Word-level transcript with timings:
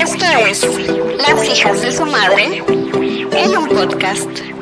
Esto 0.00 0.24
es 0.46 0.64
Las 1.16 1.44
hijas 1.44 1.82
de 1.82 1.92
su 1.92 2.06
madre 2.06 2.62
en 3.32 3.56
un 3.56 3.68
podcast. 3.68 4.53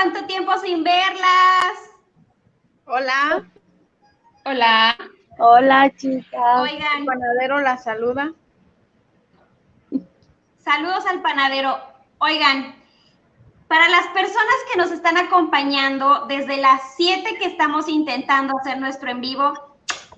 ¿Cuánto 0.00 0.26
tiempo 0.26 0.52
sin 0.58 0.82
verlas? 0.82 1.90
Hola, 2.86 3.44
Hola. 4.46 4.96
hola 5.38 5.90
chicas. 5.96 6.40
Oigan, 6.60 7.00
El 7.00 7.04
panadero 7.04 7.60
la 7.60 7.76
saluda. 7.76 8.32
saludos 10.58 11.04
al 11.06 11.20
panadero. 11.20 11.78
Oigan, 12.18 12.74
para 13.68 13.88
las 13.90 14.06
personas 14.08 14.54
que 14.72 14.78
nos 14.78 14.90
están 14.90 15.18
acompañando 15.18 16.26
desde 16.26 16.56
las 16.56 16.80
7 16.96 17.36
que 17.38 17.46
estamos 17.46 17.88
intentando 17.88 18.56
hacer 18.58 18.78
nuestro 18.78 19.10
en 19.10 19.20
vivo, 19.20 19.52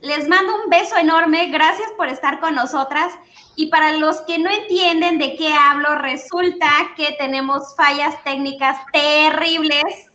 les 0.02 0.28
mando 0.28 0.56
un 0.62 0.68
beso 0.68 0.96
enorme. 0.96 1.46
Gracias 1.46 1.90
por 1.96 2.08
estar 2.08 2.40
con 2.40 2.54
nosotras. 2.54 3.14
Y 3.54 3.68
para 3.68 3.92
los 3.92 4.20
que 4.22 4.38
no 4.38 4.50
entienden 4.50 5.18
de 5.18 5.36
qué 5.36 5.52
hablo, 5.54 5.96
resulta 5.96 6.68
que 6.96 7.12
tenemos 7.12 7.74
fallas 7.76 8.22
técnicas 8.24 8.78
terribles. 8.92 10.10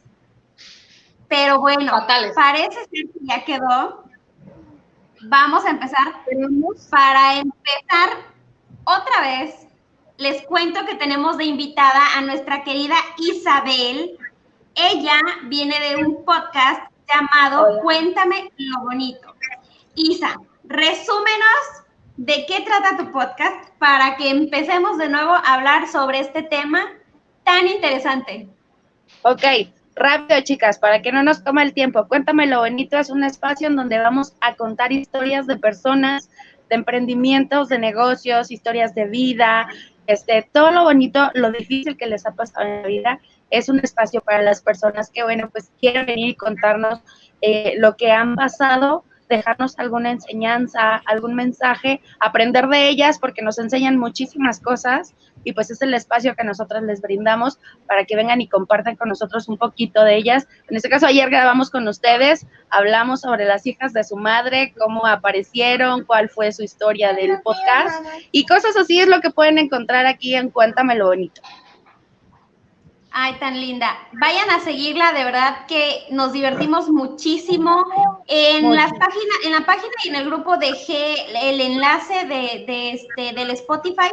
Pero 1.30 1.60
bueno, 1.60 1.91
Fatales. 1.91 2.34
parece 2.35 2.74
ser 2.74 3.05
que 3.13 3.20
ya 3.21 3.46
quedó. 3.46 4.04
Vamos 5.24 5.65
a 5.65 5.70
empezar. 5.70 6.24
Para 6.90 7.38
empezar, 7.38 8.10
otra 8.84 9.21
vez, 9.21 9.68
les 10.18 10.41
cuento 10.43 10.85
que 10.85 10.96
tenemos 10.96 11.38
de 11.38 11.46
invitada 11.46 12.18
a 12.18 12.21
nuestra 12.21 12.63
querida 12.63 12.96
Isabel. 13.18 14.18
Ella 14.76 15.20
viene 15.46 15.80
de 15.80 15.96
un 15.96 16.26
podcast 16.26 16.91
llamado 17.08 17.68
Hola. 17.68 17.82
Cuéntame 17.82 18.52
lo 18.58 18.82
bonito. 18.82 19.27
Isa, 19.98 20.35
resúmenos 20.63 21.84
de 22.17 22.45
qué 22.48 22.62
trata 22.62 22.98
tu 22.98 23.12
podcast 23.12 23.67
para 23.79 24.15
que 24.15 24.29
empecemos 24.29 24.99
de 24.99 25.09
nuevo 25.09 25.34
a 25.34 25.55
hablar 25.55 25.87
sobre 25.87 26.20
este 26.20 26.43
tema 26.43 26.85
tan 27.43 27.67
interesante. 27.67 28.48
Ok, 29.23 29.43
rápido 29.95 30.40
chicas, 30.41 30.77
para 30.77 31.01
que 31.01 31.12
no 31.12 31.23
nos 31.23 31.43
tome 31.43 31.63
el 31.63 31.73
tiempo. 31.73 32.07
Cuéntame 32.07 32.45
lo 32.45 32.59
bonito, 32.59 32.99
es 32.99 33.09
un 33.09 33.23
espacio 33.23 33.70
en 33.70 33.75
donde 33.75 33.98
vamos 33.98 34.34
a 34.40 34.55
contar 34.55 34.91
historias 34.91 35.48
de 35.48 35.57
personas, 35.57 36.29
de 36.70 36.75
emprendimientos, 36.75 37.68
de 37.68 37.79
negocios, 37.79 38.51
historias 38.51 38.93
de 38.93 39.05
vida, 39.05 39.68
este, 40.05 40.48
todo 40.53 40.71
lo 40.71 40.84
bonito, 40.84 41.31
lo 41.34 41.51
difícil 41.51 41.98
que 41.98 42.05
les 42.05 42.27
ha 42.27 42.35
pasado 42.35 42.68
en 42.68 42.81
la 42.84 42.87
vida. 42.87 43.20
Es 43.49 43.68
un 43.68 43.79
espacio 43.79 44.21
para 44.21 44.43
las 44.43 44.62
personas 44.62 45.09
que, 45.09 45.23
bueno, 45.23 45.49
pues 45.49 45.71
quieren 45.79 46.05
venir 46.05 46.29
y 46.29 46.35
contarnos 46.35 46.99
eh, 47.41 47.73
lo 47.79 47.98
que 47.98 48.12
han 48.12 48.35
pasado, 48.35 49.03
dejarnos 49.30 49.78
alguna 49.78 50.12
enseñanza, 50.12 51.02
algún 51.06 51.36
mensaje, 51.36 52.02
aprender 52.20 52.68
de 52.68 52.90
ellas 52.90 53.20
porque 53.20 53.42
nos 53.42 53.60
enseñan 53.60 53.98
muchísimas 53.98 54.60
cosas 54.60 55.14
y 55.44 55.54
pues 55.54 55.72
es 55.72 55.82
el 55.82 55.94
espacio 55.94 56.36
que 56.36 56.44
nosotros 56.44 56.84
les 56.84 57.02
brindamos 57.02 57.60
para 57.88 58.05
que 58.05 58.16
vengan 58.16 58.42
y 58.42 58.48
compartan 58.48 58.96
con 58.96 59.10
nosotros 59.10 59.48
un 59.48 59.58
poquito 59.58 60.04
de 60.04 60.16
ellas. 60.18 60.48
En 60.70 60.76
este 60.76 60.90
caso, 60.90 61.05
ayer 61.08 61.30
grabamos 61.30 61.70
con 61.70 61.88
ustedes, 61.88 62.46
hablamos 62.70 63.22
sobre 63.22 63.46
las 63.46 63.66
hijas 63.66 63.94
de 63.94 64.03
su 64.03 64.18
madre, 64.18 64.74
cómo 64.78 65.06
aparecieron, 65.06 66.04
cuál 66.04 66.30
fue 66.30 66.52
su 66.52 66.64
historia 66.64 67.14
del 67.14 67.42
podcast 67.42 68.06
y 68.32 68.46
cosas 68.46 68.76
así 68.78 69.00
es 69.00 69.08
lo 69.08 69.22
que 69.22 69.30
pueden 69.30 69.58
encontrar 69.58 70.06
aquí 70.06 70.36
en 70.36 70.50
Cuéntame 70.50 70.96
lo 70.96 71.08
bonito. 71.08 71.42
Ay, 73.20 73.34
tan 73.40 73.60
linda. 73.60 73.98
Vayan 74.12 74.48
a 74.52 74.60
seguirla, 74.60 75.12
de 75.12 75.24
verdad 75.24 75.66
que 75.66 76.06
nos 76.12 76.34
divertimos 76.34 76.88
muchísimo. 76.88 77.84
En 78.28 78.76
las 78.76 78.92
páginas, 78.92 79.38
en 79.44 79.54
la 79.54 79.62
página 79.62 79.92
y 80.04 80.10
en 80.10 80.16
el 80.18 80.26
grupo 80.26 80.56
dejé 80.58 81.26
el 81.50 81.60
enlace 81.60 82.26
de, 82.26 82.66
de 82.68 82.92
este, 82.92 83.34
del 83.34 83.50
Spotify. 83.50 84.12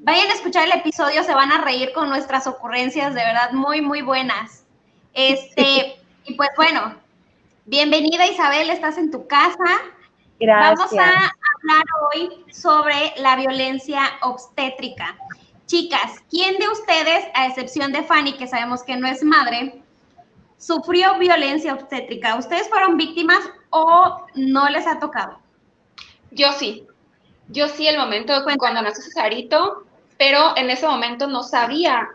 Vayan 0.00 0.28
a 0.32 0.34
escuchar 0.34 0.64
el 0.66 0.72
episodio, 0.72 1.22
se 1.22 1.32
van 1.32 1.52
a 1.52 1.60
reír 1.60 1.92
con 1.92 2.08
nuestras 2.08 2.48
ocurrencias, 2.48 3.14
de 3.14 3.20
verdad, 3.24 3.52
muy, 3.52 3.80
muy 3.80 4.02
buenas. 4.02 4.64
Este, 5.12 5.94
y 6.24 6.34
pues 6.34 6.50
bueno, 6.56 6.96
bienvenida 7.66 8.26
Isabel, 8.26 8.68
estás 8.68 8.98
en 8.98 9.12
tu 9.12 9.28
casa. 9.28 9.80
Gracias. 10.40 10.90
Vamos 10.90 10.92
a 10.98 11.32
hablar 11.62 11.84
hoy 12.12 12.44
sobre 12.52 13.14
la 13.16 13.36
violencia 13.36 14.02
obstétrica. 14.22 15.16
Chicas, 15.74 16.22
¿quién 16.30 16.56
de 16.58 16.68
ustedes, 16.68 17.24
a 17.34 17.48
excepción 17.48 17.90
de 17.90 18.04
Fanny, 18.04 18.34
que 18.34 18.46
sabemos 18.46 18.84
que 18.84 18.94
no 18.96 19.08
es 19.08 19.24
madre, 19.24 19.82
sufrió 20.56 21.18
violencia 21.18 21.74
obstétrica? 21.74 22.36
¿Ustedes 22.36 22.68
fueron 22.68 22.96
víctimas 22.96 23.40
o 23.70 24.24
no 24.36 24.68
les 24.68 24.86
ha 24.86 25.00
tocado? 25.00 25.36
Yo 26.30 26.52
sí. 26.52 26.86
Yo 27.48 27.66
sí, 27.66 27.88
el 27.88 27.98
momento 27.98 28.40
de 28.40 28.56
cuando 28.56 28.82
nació 28.82 29.02
Cesarito, 29.02 29.82
pero 30.16 30.56
en 30.56 30.70
ese 30.70 30.86
momento 30.86 31.26
no 31.26 31.42
sabía 31.42 32.08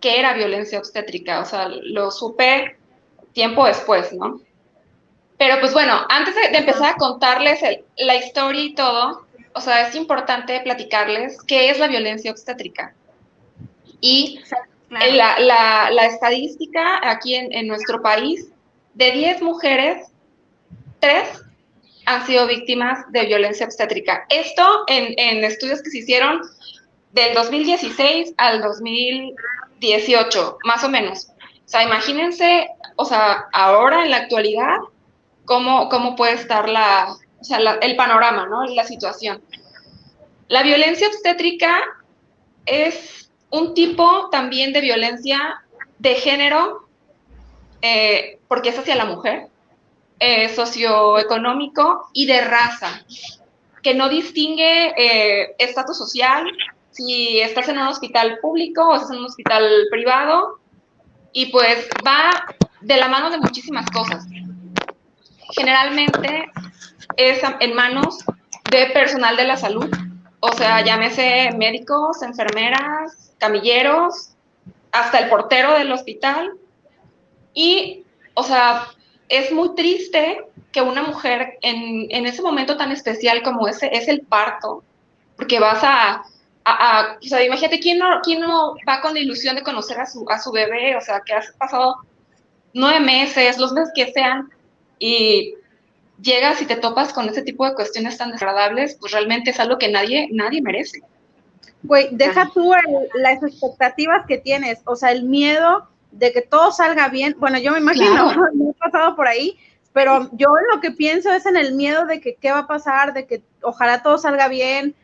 que 0.00 0.18
era 0.18 0.32
violencia 0.32 0.78
obstétrica. 0.78 1.40
O 1.40 1.44
sea, 1.44 1.68
lo 1.68 2.10
supe 2.10 2.78
tiempo 3.34 3.66
después, 3.66 4.14
¿no? 4.14 4.40
Pero 5.36 5.60
pues 5.60 5.74
bueno, 5.74 6.06
antes 6.08 6.34
de, 6.34 6.48
de 6.52 6.56
empezar 6.56 6.94
a 6.94 6.96
contarles 6.96 7.62
el- 7.62 7.84
la 7.98 8.14
historia 8.16 8.62
y 8.62 8.74
todo, 8.74 9.27
o 9.58 9.60
sea, 9.60 9.86
es 9.88 9.94
importante 9.94 10.60
platicarles 10.60 11.42
qué 11.42 11.70
es 11.70 11.78
la 11.78 11.88
violencia 11.88 12.30
obstétrica. 12.30 12.94
Y 14.00 14.40
Claro. 14.88 15.12
la, 15.16 15.38
la- 15.40 15.90
la 15.90 16.06
estadística 16.06 17.00
aquí 17.08 17.34
en, 17.34 17.52
en 17.52 17.66
nuestro 17.66 18.00
país, 18.00 18.48
de 18.94 19.10
10 19.12 19.42
mujeres, 19.42 20.06
3 21.00 21.28
han 22.06 22.26
sido 22.26 22.46
víctimas 22.46 23.04
de 23.12 23.26
violencia 23.26 23.66
obstétrica. 23.66 24.24
Esto 24.30 24.84
en, 24.86 25.12
en 25.18 25.44
estudios 25.44 25.82
que 25.82 25.90
se 25.90 25.98
hicieron 25.98 26.40
del 27.12 27.34
2016 27.34 28.32
al 28.38 28.62
2018, 28.62 30.58
más 30.64 30.84
o 30.84 30.88
menos. 30.88 31.28
O 31.66 31.68
sea, 31.70 31.82
imagínense, 31.82 32.68
o 32.96 33.04
sea, 33.04 33.44
ahora 33.52 34.04
en 34.04 34.10
la 34.10 34.16
actualidad, 34.18 34.76
cómo, 35.44 35.88
cómo 35.90 36.16
puede 36.16 36.32
estar 36.34 36.68
la, 36.68 37.14
o 37.40 37.44
sea, 37.44 37.60
la- 37.60 37.78
el 37.80 37.96
panorama, 37.96 38.46
¿no? 38.46 38.64
La 38.66 38.84
situación. 38.84 39.42
La 40.48 40.62
violencia 40.62 41.08
obstétrica 41.08 41.74
es 42.66 43.30
un 43.50 43.74
tipo 43.74 44.28
también 44.30 44.72
de 44.72 44.80
violencia 44.80 45.62
de 45.98 46.14
género, 46.14 46.88
eh, 47.82 48.38
porque 48.48 48.70
es 48.70 48.78
hacia 48.78 48.96
la 48.96 49.04
mujer, 49.04 49.48
eh, 50.20 50.48
socioeconómico 50.54 52.08
y 52.12 52.26
de 52.26 52.40
raza, 52.40 53.04
que 53.82 53.94
no 53.94 54.08
distingue 54.08 54.92
eh, 54.96 55.54
estatus 55.58 55.96
social, 55.96 56.44
si 56.90 57.40
estás 57.40 57.68
en 57.68 57.78
un 57.78 57.86
hospital 57.86 58.38
público 58.40 58.88
o 58.88 58.94
estás 58.96 59.10
en 59.12 59.18
un 59.18 59.26
hospital 59.26 59.70
privado, 59.90 60.58
y 61.32 61.46
pues 61.46 61.88
va 62.06 62.30
de 62.80 62.96
la 62.96 63.08
mano 63.08 63.30
de 63.30 63.38
muchísimas 63.38 63.88
cosas. 63.90 64.26
Generalmente 65.50 66.50
es 67.16 67.40
en 67.60 67.74
manos 67.74 68.18
de 68.70 68.86
personal 68.92 69.36
de 69.36 69.44
la 69.44 69.56
salud, 69.56 69.88
o 70.40 70.52
sea, 70.52 70.84
llámese 70.84 71.50
médicos, 71.56 72.22
enfermeras, 72.22 73.32
camilleros, 73.38 74.30
hasta 74.92 75.18
el 75.18 75.28
portero 75.28 75.74
del 75.74 75.90
hospital. 75.92 76.52
Y, 77.54 78.04
o 78.34 78.42
sea, 78.44 78.86
es 79.28 79.50
muy 79.52 79.74
triste 79.74 80.44
que 80.72 80.82
una 80.82 81.02
mujer 81.02 81.58
en, 81.62 82.06
en 82.10 82.26
ese 82.26 82.42
momento 82.42 82.76
tan 82.76 82.92
especial 82.92 83.42
como 83.42 83.66
ese 83.68 83.90
es 83.92 84.08
el 84.08 84.20
parto, 84.22 84.84
porque 85.36 85.58
vas 85.58 85.82
a, 85.82 86.16
a, 86.16 86.22
a- 86.64 87.18
o 87.20 87.26
sea, 87.26 87.42
imagínate, 87.44 87.80
¿quién 87.80 87.98
no, 87.98 88.20
quién 88.22 88.40
no 88.40 88.74
va 88.88 89.00
con 89.00 89.14
la 89.14 89.20
ilusión 89.20 89.56
de 89.56 89.62
conocer 89.62 89.98
a 90.00 90.06
su, 90.06 90.24
a 90.28 90.38
su 90.40 90.52
bebé? 90.52 90.96
O 90.96 91.00
sea, 91.00 91.20
que 91.24 91.32
has 91.34 91.50
pasado 91.52 91.96
nueve 92.74 93.00
meses, 93.00 93.58
los 93.58 93.72
meses 93.72 93.92
que 93.94 94.12
sean, 94.12 94.50
y 94.98 95.54
llegas 96.20 96.60
y 96.62 96.66
te 96.66 96.76
topas 96.76 97.12
con 97.12 97.28
ese 97.28 97.42
tipo 97.42 97.64
de 97.66 97.74
cuestiones 97.74 98.18
tan 98.18 98.32
desagradables, 98.32 98.96
pues 99.00 99.12
realmente 99.12 99.50
es 99.50 99.60
algo 99.60 99.78
que 99.78 99.90
nadie, 99.90 100.28
nadie 100.32 100.60
merece. 100.62 101.00
Güey, 101.82 102.08
deja 102.12 102.50
tú 102.52 102.74
el- 102.74 103.08
las 103.22 103.42
expectativas 103.42 104.26
que 104.26 104.38
tienes, 104.38 104.80
o 104.84 104.96
sea, 104.96 105.12
el 105.12 105.22
miedo 105.24 105.88
de 106.10 106.32
que 106.32 106.42
todo 106.42 106.72
salga 106.72 107.08
bien. 107.08 107.36
Bueno, 107.38 107.58
yo 107.58 107.72
me 107.72 107.78
imagino, 107.78 108.32
Claro. 108.32 108.42
no 108.54 108.70
he 108.70 108.74
pasado 108.74 109.14
por 109.14 109.28
ahí, 109.28 109.58
pero 109.92 110.28
yo 110.32 110.48
lo 110.72 110.80
que 110.80 110.90
pienso 110.90 111.32
es 111.32 111.46
en 111.46 111.56
el 111.56 111.74
miedo 111.74 112.06
de 112.06 112.20
que 112.20 112.34
qué 112.34 112.50
va 112.50 112.60
a 112.60 112.66
pasar, 112.66 113.12
de 113.14 113.26
que 113.26 113.42
ojalá 113.62 114.02
todo 114.02 114.18
salga 114.18 114.48
bien, 114.48 114.94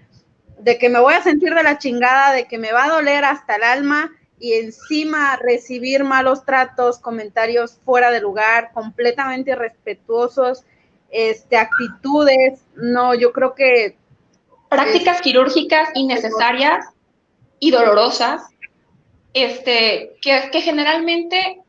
de 0.58 0.78
que 0.78 0.88
me 0.88 0.98
voy 1.00 1.14
a 1.14 1.22
sentir 1.22 1.54
de 1.54 1.62
la 1.62 1.78
chingada, 1.78 2.32
de 2.32 2.46
que 2.46 2.58
me 2.58 2.72
va 2.72 2.84
a 2.84 2.88
doler 2.90 3.24
hasta 3.24 3.56
el 3.56 3.62
alma 3.62 4.12
y 4.40 4.54
encima 4.54 5.36
recibir 5.36 6.02
malos 6.04 6.44
tratos, 6.44 6.98
comentarios 6.98 7.78
fuera 7.84 8.10
de 8.10 8.20
lugar, 8.20 8.70
completamente 8.72 9.52
irrespetuosos, 9.52 10.64
este, 11.14 11.56
actitudes, 11.56 12.60
no, 12.74 13.14
yo 13.14 13.32
creo 13.32 13.54
que... 13.54 13.96
Prácticas 14.68 15.20
quirúrgicas 15.20 15.88
innecesarias 15.94 16.84
y 17.60 17.70
dolorosas, 17.70 18.42
este, 19.32 20.16
que, 20.20 20.48
que 20.50 20.60
generalmente 20.60 21.60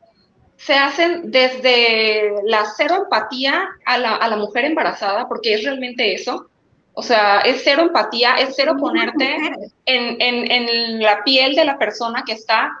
se 0.56 0.74
hacen 0.74 1.30
desde 1.30 2.32
la 2.44 2.64
cero 2.76 3.02
empatía 3.04 3.68
a 3.84 3.98
la, 3.98 4.16
a 4.16 4.28
la 4.28 4.36
mujer 4.36 4.64
embarazada, 4.64 5.28
porque 5.28 5.54
es 5.54 5.62
realmente 5.62 6.14
eso, 6.14 6.48
o 6.94 7.02
sea, 7.02 7.40
es 7.40 7.60
cero 7.62 7.82
empatía, 7.82 8.34
es 8.36 8.54
cero 8.56 8.74
ponerte 8.80 9.36
en, 9.84 10.20
en, 10.20 10.50
en, 10.50 11.00
la 11.00 11.22
piel 11.22 11.54
de 11.54 11.64
la 11.64 11.78
persona 11.78 12.24
que 12.26 12.32
está 12.32 12.72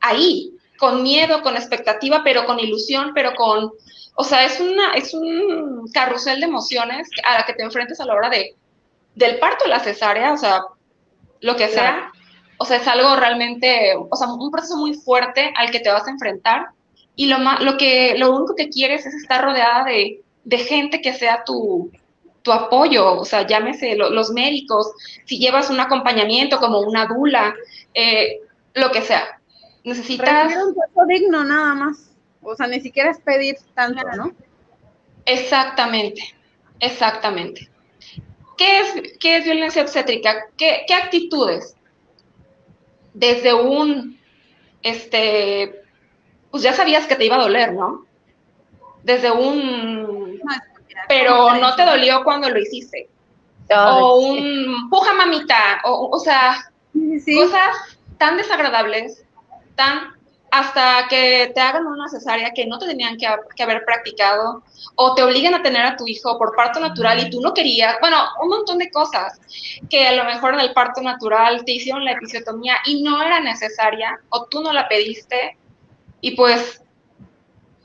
ahí, 0.00 0.52
con 0.78 1.02
miedo, 1.02 1.42
con 1.42 1.56
expectativa, 1.56 2.22
pero 2.24 2.44
con 2.44 2.58
ilusión, 2.58 3.12
pero 3.14 3.34
con, 3.34 3.72
o 4.14 4.24
sea, 4.24 4.44
es, 4.44 4.60
una, 4.60 4.92
es 4.94 5.14
un 5.14 5.88
carrusel 5.92 6.40
de 6.40 6.46
emociones 6.46 7.08
a 7.24 7.38
la 7.38 7.46
que 7.46 7.54
te 7.54 7.62
enfrentas 7.62 8.00
a 8.00 8.04
la 8.04 8.14
hora 8.14 8.28
de, 8.28 8.54
del 9.14 9.38
parto, 9.38 9.66
la 9.66 9.80
cesárea, 9.80 10.32
o 10.32 10.36
sea, 10.36 10.62
lo 11.40 11.56
que 11.56 11.68
sea. 11.68 12.12
O 12.58 12.64
sea, 12.64 12.76
es 12.76 12.86
algo 12.86 13.16
realmente, 13.16 13.94
o 13.96 14.16
sea, 14.16 14.28
un 14.28 14.50
proceso 14.50 14.76
muy 14.76 14.94
fuerte 14.94 15.52
al 15.56 15.70
que 15.70 15.80
te 15.80 15.90
vas 15.90 16.06
a 16.06 16.10
enfrentar 16.10 16.66
y 17.16 17.26
lo, 17.26 17.38
lo, 17.38 17.76
que, 17.76 18.14
lo 18.16 18.36
único 18.36 18.54
que 18.54 18.68
quieres 18.68 19.04
es 19.04 19.14
estar 19.14 19.44
rodeada 19.44 19.84
de, 19.84 20.22
de 20.44 20.58
gente 20.58 21.00
que 21.00 21.12
sea 21.12 21.42
tu, 21.44 21.90
tu 22.42 22.52
apoyo, 22.52 23.20
o 23.20 23.24
sea, 23.24 23.46
llámese 23.46 23.96
los 23.96 24.30
médicos, 24.30 24.92
si 25.24 25.38
llevas 25.38 25.70
un 25.70 25.80
acompañamiento 25.80 26.58
como 26.58 26.80
una 26.80 27.06
dula, 27.06 27.54
eh, 27.94 28.40
lo 28.74 28.90
que 28.90 29.02
sea. 29.02 29.40
Necesitas... 29.84 30.54
un 30.64 30.74
trato 30.74 31.06
digno 31.08 31.44
nada 31.44 31.74
más, 31.74 32.11
o 32.42 32.54
sea, 32.54 32.66
ni 32.66 32.80
siquiera 32.80 33.10
es 33.10 33.20
pedir 33.20 33.56
tanto, 33.74 34.02
¿no? 34.16 34.32
Exactamente, 35.24 36.34
exactamente. 36.80 37.70
¿Qué 38.56 38.80
es, 38.80 39.18
qué 39.18 39.36
es 39.36 39.44
violencia 39.44 39.82
obstétrica? 39.82 40.46
¿Qué, 40.56 40.84
¿Qué 40.86 40.94
actitudes? 40.94 41.76
Desde 43.14 43.54
un, 43.54 44.18
este, 44.82 45.82
pues 46.50 46.62
ya 46.62 46.72
sabías 46.72 47.06
que 47.06 47.16
te 47.16 47.24
iba 47.24 47.36
a 47.36 47.42
doler, 47.42 47.72
¿no? 47.72 48.06
Desde 49.02 49.30
un 49.30 50.40
pero 51.08 51.54
no 51.56 51.74
te 51.74 51.84
dolió 51.84 52.22
cuando 52.24 52.48
lo 52.48 52.58
hiciste. 52.58 53.08
o 53.74 54.16
un 54.16 54.88
puja 54.90 55.14
mamita, 55.14 55.80
o, 55.84 56.10
o 56.12 56.18
sea, 56.18 56.70
cosas 57.36 57.98
tan 58.18 58.36
desagradables, 58.36 59.24
tan 59.74 60.14
hasta 60.52 61.08
que 61.08 61.50
te 61.54 61.60
hagan 61.62 61.86
una 61.86 62.10
cesárea 62.10 62.52
que 62.52 62.66
no 62.66 62.78
te 62.78 62.86
tenían 62.86 63.16
que, 63.16 63.26
que, 63.56 63.62
haber 63.62 63.86
practicado, 63.86 64.62
o 64.96 65.14
te 65.14 65.22
obliguen 65.22 65.54
a 65.54 65.62
tener 65.62 65.86
a 65.86 65.96
tu 65.96 66.06
hijo 66.06 66.36
por 66.36 66.54
parto 66.54 66.78
natural 66.78 67.26
y 67.26 67.30
tú 67.30 67.40
no 67.40 67.54
querías, 67.54 67.96
bueno, 68.02 68.18
un 68.42 68.50
montón 68.50 68.76
de 68.76 68.90
cosas 68.90 69.40
que 69.88 70.06
a 70.06 70.12
lo 70.12 70.24
mejor 70.24 70.52
en 70.52 70.60
el 70.60 70.74
parto 70.74 71.00
natural 71.00 71.64
te 71.64 71.72
hicieron 71.72 72.04
la 72.04 72.12
episiotomía 72.12 72.76
y 72.84 73.02
no 73.02 73.22
era 73.22 73.40
necesaria, 73.40 74.20
o 74.28 74.44
tú 74.44 74.60
no 74.60 74.74
la 74.74 74.86
pediste, 74.88 75.56
y 76.20 76.36
pues, 76.36 76.82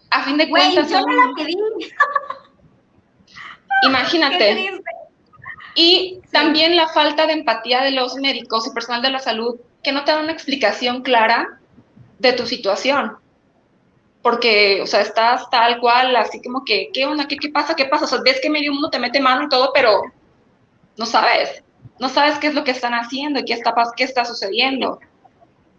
a 0.09 0.23
fin 0.23 0.35
de 0.35 0.49
cuentas... 0.49 0.89
yo 0.89 0.99
no 0.99 1.07
la 1.07 1.35
pedí. 1.37 1.55
Imagínate. 3.83 4.81
Y 5.73 6.19
también 6.33 6.75
la 6.75 6.89
falta 6.89 7.27
de 7.27 7.33
empatía 7.33 7.81
de 7.81 7.91
los 7.91 8.15
médicos 8.15 8.67
y 8.67 8.71
personal 8.71 9.01
de 9.01 9.11
la 9.11 9.19
salud 9.19 9.55
que 9.81 9.93
no 9.93 10.03
te 10.03 10.11
dan 10.11 10.23
una 10.23 10.33
explicación 10.33 11.01
clara 11.01 11.57
de 12.19 12.33
tu 12.33 12.45
situación. 12.45 13.17
Porque, 14.21 14.81
o 14.81 14.87
sea, 14.87 15.01
estás 15.01 15.49
tal 15.49 15.79
cual, 15.79 16.15
así 16.15 16.41
como 16.41 16.65
que, 16.65 16.89
¿qué 16.93 17.05
onda? 17.05 17.27
¿Qué, 17.27 17.37
qué 17.37 17.49
pasa? 17.49 17.75
¿Qué 17.75 17.85
pasa? 17.85 18.05
O 18.05 18.07
sea, 18.07 18.19
ves 18.23 18.39
que 18.41 18.49
medio 18.49 18.73
mundo 18.73 18.89
te 18.89 18.99
mete 18.99 19.19
mano 19.19 19.45
y 19.45 19.49
todo, 19.49 19.71
pero 19.73 20.01
no 20.97 21.05
sabes. 21.05 21.63
No 21.99 22.09
sabes 22.09 22.37
qué 22.39 22.47
es 22.47 22.53
lo 22.53 22.63
que 22.63 22.71
están 22.71 22.93
haciendo 22.93 23.39
y 23.39 23.45
qué 23.45 23.53
está, 23.53 23.73
qué 23.95 24.03
está 24.03 24.25
sucediendo. 24.25 24.99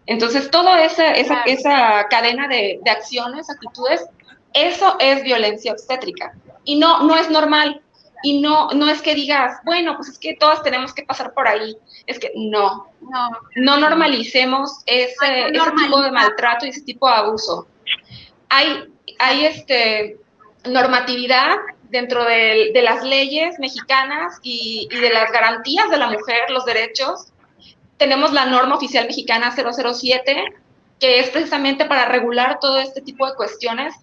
Entonces, 0.05 0.49
toda 0.49 0.83
esa, 0.83 1.11
esa, 1.11 1.43
esa 1.43 2.07
cadena 2.09 2.47
de, 2.47 2.79
de 2.83 2.91
acciones, 2.91 3.49
actitudes, 3.49 4.05
eso 4.53 4.95
es 4.99 5.23
violencia 5.23 5.71
obstétrica. 5.71 6.33
Y 6.63 6.77
no, 6.77 7.03
no 7.03 7.15
es 7.15 7.29
normal. 7.29 7.81
Y 8.21 8.41
no, 8.41 8.69
no 8.69 8.89
es 8.89 9.01
que 9.01 9.15
digas, 9.15 9.59
bueno, 9.63 9.95
pues 9.95 10.09
es 10.09 10.19
que 10.19 10.35
todas 10.35 10.61
tenemos 10.61 10.93
que 10.93 11.03
pasar 11.03 11.33
por 11.33 11.47
ahí. 11.47 11.75
Es 12.05 12.19
que 12.19 12.31
no, 12.35 12.87
no, 13.01 13.29
no 13.55 13.77
normalicemos 13.77 14.81
ese, 14.85 15.47
ese 15.49 15.71
tipo 15.77 16.01
de 16.01 16.11
maltrato 16.11 16.65
y 16.65 16.69
ese 16.69 16.81
tipo 16.81 17.07
de 17.07 17.15
abuso. 17.15 17.67
Hay, 18.49 18.91
hay 19.19 19.45
este, 19.45 20.17
normatividad 20.65 21.55
dentro 21.83 22.25
de, 22.25 22.71
de 22.73 22.81
las 22.81 23.03
leyes 23.03 23.57
mexicanas 23.59 24.39
y, 24.43 24.87
y, 24.91 24.95
de 24.97 25.09
las 25.11 25.31
garantías 25.31 25.89
de 25.89 25.97
la 25.97 26.07
mujer, 26.07 26.49
los 26.49 26.65
derechos. 26.65 27.31
Tenemos 27.97 28.33
la 28.33 28.45
norma 28.45 28.75
oficial 28.75 29.07
mexicana 29.07 29.53
007, 29.55 30.43
que 30.99 31.19
es 31.19 31.29
precisamente 31.29 31.85
para 31.85 32.05
regular 32.05 32.59
todo 32.59 32.79
este 32.79 33.01
tipo 33.01 33.25
de 33.25 33.35
cuestiones, 33.35 33.95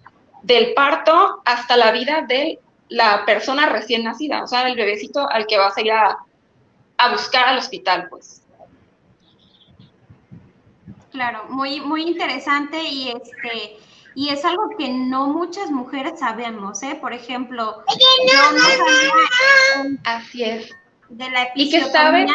del 0.43 0.73
parto 0.73 1.41
hasta 1.45 1.77
la 1.77 1.91
vida 1.91 2.25
de 2.27 2.59
la 2.89 3.25
persona 3.25 3.67
recién 3.67 4.03
nacida, 4.03 4.43
o 4.43 4.47
sea, 4.47 4.67
el 4.67 4.75
bebecito 4.75 5.29
al 5.29 5.45
que 5.47 5.57
vas 5.57 5.77
a 5.77 5.81
ir 5.81 5.91
a, 5.91 6.17
buscar 7.11 7.45
al 7.45 7.57
hospital, 7.57 8.07
pues. 8.09 8.41
Claro, 11.11 11.45
muy, 11.49 11.79
muy 11.79 12.03
interesante 12.03 12.83
y 12.83 13.09
este 13.09 13.77
y 14.17 14.29
es 14.29 14.43
algo 14.45 14.69
que 14.75 14.89
no 14.89 15.27
muchas 15.27 15.69
mujeres 15.69 16.19
sabemos, 16.19 16.81
¿eh? 16.81 16.97
Por 16.99 17.13
ejemplo, 17.13 17.83
yo 17.87 18.51
no 18.51 18.59
sabía 18.59 19.99
Así 20.05 20.43
es. 20.43 20.71
de 21.09 21.29
la 21.29 21.49
¿Y 21.53 21.69
qué 21.69 21.83
sabes? 21.83 22.31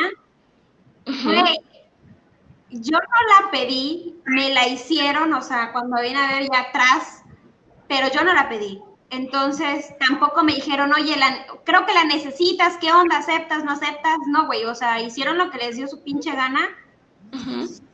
Yo 2.71 2.99
no 2.99 3.43
la 3.45 3.51
pedí, 3.51 4.15
me 4.27 4.55
la 4.55 4.69
hicieron, 4.69 5.35
o 5.35 5.43
sea, 5.43 5.73
cuando 5.73 6.01
vine 6.01 6.21
a 6.21 6.39
ver 6.39 6.49
ya 6.53 6.61
atrás, 6.61 7.25
pero 7.89 8.09
yo 8.13 8.23
no 8.23 8.33
la 8.33 8.49
pedí. 8.49 8.81
Entonces, 9.13 9.93
tampoco 9.99 10.43
me 10.43 10.55
dijeron, 10.55 10.91
oye, 10.95 11.15
creo 11.65 11.85
que 11.85 11.93
la 11.93 12.05
necesitas, 12.05 12.79
¿qué 12.79 12.91
onda? 12.93 13.19
¿Aceptas, 13.19 13.63
no 13.63 13.73
aceptas? 13.73 14.17
No, 14.27 14.47
güey, 14.47 14.65
o 14.65 14.75
sea, 14.75 15.03
hicieron 15.03 15.37
lo 15.37 15.51
que 15.51 15.59
les 15.59 15.77
dio 15.77 15.87
su 15.87 16.03
pinche 16.03 16.33
gana. 16.33 16.71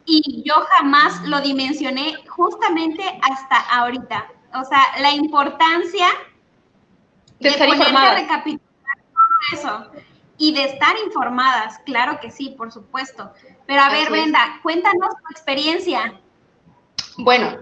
Y 0.05 0.45
yo 0.47 0.55
jamás 0.77 1.27
lo 1.27 1.41
dimensioné 1.41 2.15
justamente 2.29 3.03
hasta 3.21 3.59
ahorita. 3.59 4.29
O 4.55 4.65
sea, 4.65 4.81
la 5.01 5.11
importancia 5.11 6.07
de, 7.41 7.49
estar 7.49 7.69
informadas. 7.69 8.23
eso. 9.53 9.91
Y 10.37 10.55
de 10.55 10.65
estar 10.67 10.95
informadas, 11.05 11.81
claro 11.85 12.21
que 12.21 12.31
sí, 12.31 12.55
por 12.57 12.71
supuesto. 12.71 13.33
Pero 13.67 13.83
a 13.83 13.91
ver, 13.91 14.09
Brenda, 14.09 14.61
cuéntanos 14.63 15.11
tu 15.11 15.33
experiencia. 15.33 16.15
Bueno, 17.17 17.59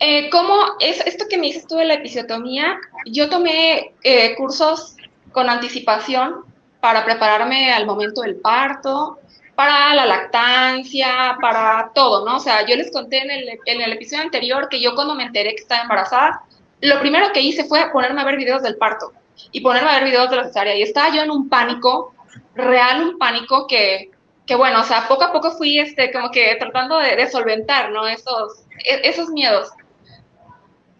eh, 0.00 0.30
¿Cómo 0.30 0.54
es 0.80 1.00
esto 1.06 1.26
que 1.28 1.38
me 1.38 1.48
dices 1.48 1.66
tú 1.66 1.76
de 1.76 1.84
la 1.84 1.94
episiotomía? 1.94 2.78
Yo 3.06 3.28
tomé 3.28 3.94
eh, 4.02 4.34
cursos 4.36 4.96
con 5.32 5.50
anticipación 5.50 6.44
para 6.80 7.04
prepararme 7.04 7.72
al 7.72 7.86
momento 7.86 8.22
del 8.22 8.36
parto, 8.36 9.18
para 9.56 9.92
la 9.94 10.06
lactancia, 10.06 11.36
para 11.40 11.90
todo, 11.94 12.24
¿no? 12.24 12.36
O 12.36 12.40
sea, 12.40 12.64
yo 12.64 12.76
les 12.76 12.92
conté 12.92 13.18
en 13.18 13.30
el, 13.32 13.58
en 13.66 13.80
episodio 13.92 14.22
anterior 14.22 14.68
que 14.68 14.80
yo 14.80 14.94
cuando 14.94 15.16
me 15.16 15.24
enteré 15.24 15.50
que 15.56 15.62
estaba 15.62 15.82
embarazada, 15.82 16.42
lo 16.80 17.00
primero 17.00 17.32
que 17.32 17.40
hice 17.40 17.64
fue 17.64 17.90
ponerme 17.90 18.20
a 18.20 18.24
ver 18.24 18.36
videos 18.36 18.62
del 18.62 18.76
parto 18.76 19.12
y 19.50 19.60
ponerme 19.60 19.90
a 19.90 19.94
ver 19.94 20.04
videos 20.04 20.30
de 20.30 20.36
la 20.36 20.44
cesárea. 20.44 20.76
Y 20.76 20.82
estaba 20.82 21.12
yo 21.12 21.22
en 21.22 21.32
un 21.32 21.48
pánico, 21.48 22.14
real 22.54 23.02
un 23.02 23.18
pánico 23.18 23.66
que, 23.66 24.12
que 24.46 24.54
bueno, 24.54 24.80
o 24.80 24.84
sea, 24.84 25.08
poco 25.08 25.24
a 25.24 25.32
poco 25.32 25.50
fui 25.50 25.80
este, 25.80 26.12
como 26.12 26.30
que 26.30 26.54
tratando 26.60 26.98
de, 26.98 27.16
de 27.16 27.28
solventar, 27.28 27.90
¿no? 27.90 28.06
Esos, 28.06 28.62
e, 28.84 29.00
esos 29.08 29.28
miedos 29.30 29.72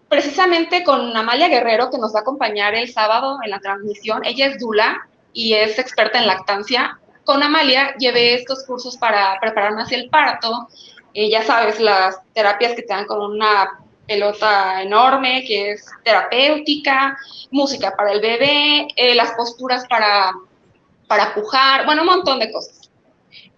precisamente 0.09 0.83
con 0.85 1.17
Amalia 1.17 1.49
Guerrero, 1.49 1.91
que 1.91 1.99
nos 1.99 2.15
va 2.15 2.21
a 2.21 2.23
acompañar 2.23 2.75
el 2.75 2.91
sábado 2.91 3.39
en 3.45 3.51
la 3.51 3.61
transmisión. 3.61 4.25
Ella 4.25 4.47
es 4.47 4.59
Dula 4.59 5.07
y 5.33 5.55
es 5.55 5.79
experta 5.79 6.19
en 6.19 6.27
lactancia. 6.27 6.99
Con 7.25 7.43
Amalia 7.43 7.95
llevé 7.99 8.35
estos 8.35 8.65
cursos 8.65 8.97
para 8.97 9.39
prepararme 9.41 9.83
hacia 9.83 9.99
el 9.99 10.09
parto. 10.09 10.69
Eh, 11.13 11.31
ya 11.31 11.43
sabes, 11.43 11.79
las 11.79 12.19
terapias 12.33 12.75
que 12.75 12.83
te 12.83 12.95
dan 12.95 13.07
con 13.07 13.21
una 13.21 13.81
pelota 14.07 14.83
enorme, 14.83 15.45
que 15.47 15.73
es 15.73 15.85
terapéutica, 16.03 17.19
música 17.51 17.95
para 17.95 18.13
el 18.13 18.21
bebé, 18.21 18.89
eh, 18.97 19.15
las 19.15 19.33
posturas 19.33 19.87
para, 19.89 20.33
para 21.07 21.35
pujar, 21.35 21.85
bueno, 21.85 22.03
un 22.03 22.09
montón 22.09 22.39
de 22.39 22.51
cosas. 22.51 22.91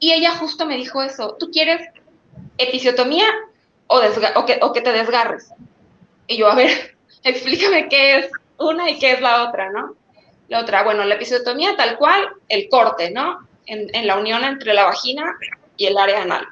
Y 0.00 0.12
ella 0.12 0.32
justo 0.32 0.66
me 0.66 0.76
dijo 0.76 1.02
eso, 1.02 1.36
¿tú 1.38 1.50
quieres 1.52 1.88
episiotomía 2.58 3.26
o, 3.86 3.98
o, 3.98 4.66
o 4.66 4.72
que 4.72 4.80
te 4.80 4.92
desgarres? 4.92 5.52
Y 6.30 6.36
yo, 6.36 6.48
a 6.48 6.54
ver, 6.54 6.96
explícame 7.24 7.88
qué 7.88 8.18
es 8.18 8.30
una 8.56 8.88
y 8.88 8.98
qué 9.00 9.12
es 9.12 9.20
la 9.20 9.48
otra, 9.48 9.70
¿no? 9.70 9.96
La 10.46 10.60
otra, 10.60 10.84
bueno, 10.84 11.04
la 11.04 11.16
episiotomía 11.16 11.76
tal 11.76 11.98
cual, 11.98 12.28
el 12.48 12.68
corte, 12.68 13.10
¿no? 13.10 13.48
En, 13.66 13.92
en 13.94 14.06
la 14.06 14.16
unión 14.16 14.44
entre 14.44 14.72
la 14.72 14.84
vagina 14.84 15.36
y 15.76 15.86
el 15.86 15.98
área 15.98 16.22
anal. 16.22 16.46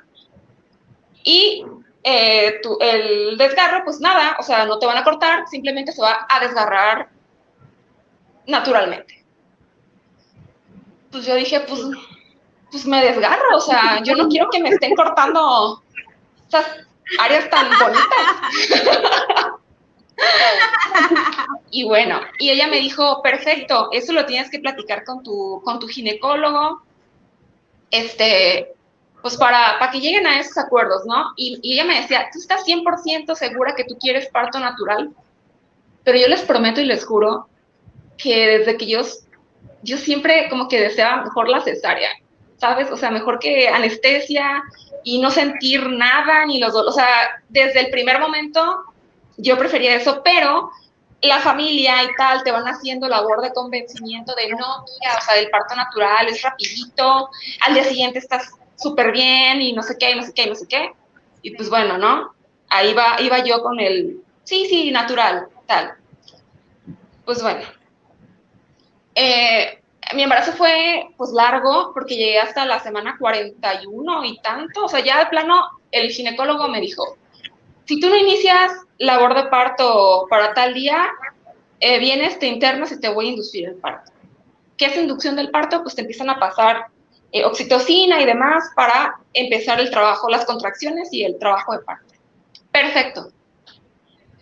Y 1.22 1.64
eh, 2.02 2.60
el 2.80 3.38
desgarro, 3.38 3.84
pues 3.84 4.00
nada, 4.00 4.36
o 4.40 4.42
sea, 4.42 4.66
no 4.66 4.80
te 4.80 4.86
van 4.86 4.96
a 4.96 5.04
cortar, 5.04 5.46
simplemente 5.46 5.92
se 5.92 6.02
va 6.02 6.26
a 6.28 6.40
desgarrar 6.40 7.08
naturalmente. 8.46 9.24
Pues 11.12 11.24
yo 11.24 11.36
dije, 11.36 11.60
pues, 11.60 11.80
pues 12.70 12.84
me 12.84 13.00
desgarro, 13.00 13.56
o 13.56 13.60
sea, 13.60 14.02
yo 14.02 14.16
no 14.16 14.28
quiero 14.28 14.48
que 14.50 14.60
me 14.60 14.70
estén 14.70 14.96
cortando 14.96 15.82
esas 16.48 16.66
áreas 17.20 17.48
tan 17.48 17.68
bonitas. 17.78 19.48
y 21.70 21.84
bueno, 21.84 22.20
y 22.38 22.50
ella 22.50 22.66
me 22.66 22.78
dijo, 22.78 23.22
perfecto, 23.22 23.88
eso 23.92 24.12
lo 24.12 24.26
tienes 24.26 24.50
que 24.50 24.60
platicar 24.60 25.04
con 25.04 25.22
tu, 25.22 25.62
con 25.64 25.78
tu 25.78 25.86
ginecólogo, 25.86 26.82
este, 27.90 28.72
pues 29.22 29.36
para, 29.36 29.78
para 29.78 29.90
que 29.90 30.00
lleguen 30.00 30.26
a 30.26 30.40
esos 30.40 30.58
acuerdos, 30.58 31.04
¿no? 31.06 31.32
Y, 31.36 31.60
ella 31.62 31.84
me 31.84 32.00
decía, 32.00 32.28
¿tú 32.32 32.38
estás 32.38 32.64
100% 32.64 33.34
segura 33.34 33.74
que 33.74 33.84
tú 33.84 33.96
quieres 33.98 34.28
parto 34.28 34.58
natural? 34.58 35.10
Pero 36.04 36.18
yo 36.18 36.28
les 36.28 36.42
prometo 36.42 36.80
y 36.80 36.84
les 36.84 37.04
juro 37.04 37.48
que 38.16 38.58
desde 38.58 38.76
que 38.76 38.86
yo, 38.86 39.00
yo 39.82 39.98
siempre 39.98 40.48
como 40.48 40.68
que 40.68 40.80
deseaba 40.80 41.22
mejor 41.22 41.48
la 41.48 41.60
cesárea, 41.60 42.10
¿sabes? 42.56 42.90
O 42.90 42.96
sea, 42.96 43.10
mejor 43.10 43.38
que 43.38 43.68
anestesia 43.68 44.62
y 45.04 45.20
no 45.20 45.30
sentir 45.30 45.88
nada, 45.88 46.44
ni 46.46 46.58
los 46.58 46.72
dolores, 46.72 46.94
o 46.94 46.96
sea, 46.96 47.42
desde 47.48 47.80
el 47.80 47.90
primer 47.90 48.18
momento 48.18 48.84
yo 49.38 49.56
prefería 49.56 49.94
eso, 49.94 50.20
pero 50.22 50.70
la 51.22 51.40
familia 51.40 52.04
y 52.04 52.14
tal 52.16 52.42
te 52.44 52.52
van 52.52 52.64
haciendo 52.64 53.08
labor 53.08 53.40
de 53.40 53.52
convencimiento 53.52 54.34
de 54.34 54.48
no, 54.50 54.84
mira, 55.00 55.16
o 55.18 55.24
sea, 55.24 55.36
el 55.38 55.50
parto 55.50 55.74
natural 55.74 56.28
es 56.28 56.42
rapidito, 56.42 57.30
al 57.66 57.74
día 57.74 57.84
siguiente 57.84 58.18
estás 58.18 58.52
súper 58.76 59.10
bien 59.12 59.60
y 59.60 59.72
no 59.72 59.82
sé 59.82 59.96
qué, 59.98 60.12
y 60.12 60.14
no 60.14 60.22
sé 60.22 60.32
qué, 60.32 60.42
y 60.44 60.48
no 60.48 60.54
sé 60.54 60.66
qué. 60.68 60.92
Y 61.42 61.56
pues 61.56 61.70
bueno, 61.70 61.98
¿no? 61.98 62.34
Ahí 62.68 62.94
va, 62.94 63.16
iba 63.20 63.38
yo 63.38 63.62
con 63.62 63.80
el, 63.80 64.22
sí, 64.44 64.66
sí, 64.68 64.90
natural, 64.90 65.48
tal. 65.66 65.94
Pues 67.24 67.42
bueno. 67.42 67.62
Eh, 69.14 69.80
mi 70.14 70.22
embarazo 70.22 70.52
fue 70.52 71.08
pues 71.16 71.30
largo 71.32 71.92
porque 71.92 72.16
llegué 72.16 72.38
hasta 72.38 72.64
la 72.64 72.80
semana 72.80 73.16
41 73.18 74.24
y 74.24 74.38
tanto, 74.40 74.84
o 74.84 74.88
sea, 74.88 75.00
ya 75.00 75.18
de 75.18 75.26
plano 75.26 75.68
el 75.90 76.10
ginecólogo 76.10 76.68
me 76.68 76.80
dijo, 76.80 77.17
si 77.88 77.98
tú 77.98 78.10
no 78.10 78.16
inicias 78.16 78.72
labor 78.98 79.34
de 79.34 79.48
parto 79.48 80.26
para 80.28 80.52
tal 80.52 80.74
día, 80.74 81.08
eh, 81.80 81.98
vienes, 81.98 82.38
te 82.38 82.46
internas 82.46 82.92
y 82.92 83.00
te 83.00 83.08
voy 83.08 83.28
a 83.28 83.30
inducir 83.30 83.66
el 83.66 83.76
parto. 83.76 84.12
¿Qué 84.76 84.86
es 84.86 84.96
inducción 84.98 85.36
del 85.36 85.50
parto? 85.50 85.82
Pues 85.82 85.94
te 85.94 86.02
empiezan 86.02 86.28
a 86.28 86.38
pasar 86.38 86.88
eh, 87.32 87.46
oxitocina 87.46 88.20
y 88.20 88.26
demás 88.26 88.70
para 88.76 89.16
empezar 89.32 89.80
el 89.80 89.90
trabajo, 89.90 90.28
las 90.28 90.44
contracciones 90.44 91.08
y 91.12 91.24
el 91.24 91.38
trabajo 91.38 91.72
de 91.72 91.78
parto. 91.78 92.14
Perfecto. 92.70 93.32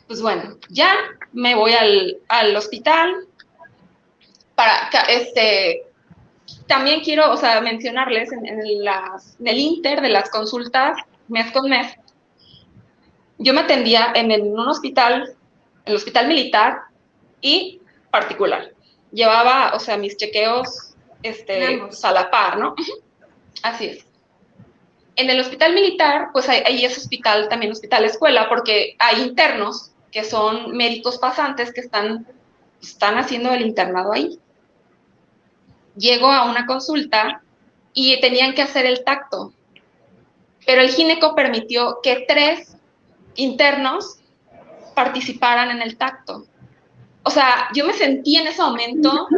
Pues 0.08 0.20
bueno, 0.20 0.56
ya 0.68 0.92
me 1.32 1.54
voy 1.54 1.72
al, 1.72 2.18
al 2.26 2.56
hospital 2.56 3.28
para, 4.56 4.90
este, 5.08 5.84
también 6.66 7.00
quiero, 7.02 7.30
o 7.30 7.36
sea, 7.36 7.60
mencionarles 7.60 8.32
en, 8.32 8.44
en, 8.44 8.84
las, 8.84 9.38
en 9.38 9.46
el 9.46 9.58
inter 9.58 10.00
de 10.00 10.08
las 10.08 10.30
consultas 10.30 10.98
mes 11.28 11.52
con 11.52 11.70
mes, 11.70 11.96
yo 13.38 13.52
me 13.52 13.60
atendía 13.60 14.12
en, 14.14 14.30
un 14.42 14.68
hospital, 14.68 15.34
en 15.84 15.92
el 15.92 15.96
hospital 15.96 16.28
militar 16.28 16.82
y 17.40 17.80
particular. 18.10 18.72
Llevaba, 19.12 19.74
o 19.74 19.78
sea, 19.78 19.96
mis 19.96 20.16
chequeos 20.16 20.94
este, 21.22 21.78
pues, 21.78 22.04
a 22.04 22.12
la 22.12 22.30
par, 22.30 22.58
¿no? 22.58 22.74
Así 23.62 23.86
es. 23.86 24.06
En 25.16 25.30
el 25.30 25.40
hospital 25.40 25.74
militar, 25.74 26.28
pues 26.32 26.48
ahí, 26.48 26.84
es 26.84 26.98
hospital, 26.98 27.48
también 27.48 27.72
hospital 27.72 28.04
escuela, 28.04 28.48
porque 28.48 28.96
hay 28.98 29.22
internos 29.22 29.92
que 30.12 30.24
son 30.24 30.76
médicos 30.76 31.18
pasantes 31.18 31.72
que 31.72 31.80
están, 31.80 32.26
están 32.82 33.16
haciendo 33.16 33.50
el 33.52 33.62
internado 33.62 34.12
ahí. 34.12 34.38
Llego 35.96 36.30
a 36.30 36.44
una 36.50 36.66
consulta 36.66 37.42
y 37.94 38.20
tenían 38.20 38.52
que 38.52 38.60
hacer 38.60 38.84
el 38.84 39.04
tacto, 39.04 39.54
pero 40.66 40.82
el 40.82 40.90
gineco 40.90 41.34
permitió 41.34 42.00
que 42.02 42.26
tres 42.28 42.75
internos 43.36 44.18
participaran 44.94 45.70
en 45.70 45.82
el 45.82 45.96
tacto. 45.96 46.46
O 47.22 47.30
sea, 47.30 47.68
yo 47.74 47.84
me 47.84 47.92
sentí 47.92 48.36
en 48.36 48.46
ese 48.46 48.62
momento. 48.62 49.28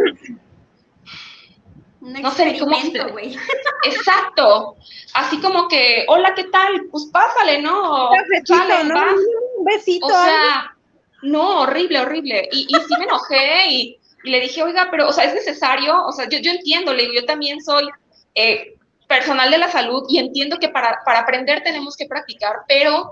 no 2.00 2.30
sé 2.30 2.58
cómo. 2.58 2.76
Exacto. 3.84 4.76
Así 5.14 5.40
como 5.40 5.68
que, 5.68 6.04
hola, 6.08 6.34
¿qué 6.34 6.44
tal? 6.44 6.86
Pues 6.90 7.06
pásale, 7.06 7.60
¿no? 7.62 8.10
Un 8.10 9.64
besito. 9.64 10.06
O 10.06 10.10
sea, 10.10 10.76
no, 11.22 11.62
horrible, 11.62 12.00
horrible. 12.00 12.48
Y, 12.52 12.66
y 12.68 12.74
sí 12.74 12.94
me 12.98 13.04
enojé 13.04 13.70
y, 13.70 13.98
le 14.24 14.40
dije, 14.40 14.62
oiga, 14.62 14.88
pero, 14.90 15.08
o 15.08 15.12
sea, 15.12 15.24
es 15.24 15.34
necesario. 15.34 16.04
O 16.04 16.12
sea, 16.12 16.28
yo, 16.28 16.38
yo 16.38 16.50
entiendo, 16.50 16.92
le 16.92 17.02
digo, 17.02 17.14
yo 17.14 17.24
también 17.26 17.62
soy. 17.62 17.88
Eh, 18.34 18.74
personal 19.08 19.50
de 19.50 19.58
la 19.58 19.70
salud 19.70 20.04
y 20.08 20.18
entiendo 20.18 20.58
que 20.58 20.68
para, 20.68 21.00
para 21.04 21.20
aprender 21.20 21.62
tenemos 21.64 21.96
que 21.96 22.06
practicar, 22.06 22.56
pero 22.68 23.10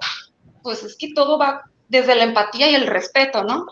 pues 0.67 0.83
es 0.83 0.97
que 0.97 1.15
todo 1.15 1.39
va 1.39 1.63
desde 1.87 2.17
la 2.17 2.25
empatía 2.25 2.69
y 2.69 2.75
el 2.75 2.89
respeto, 2.89 3.45
¿no? 3.45 3.67